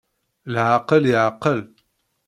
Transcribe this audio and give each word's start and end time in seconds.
Lɛaqel 0.53 1.03
iɛqel. 1.13 1.59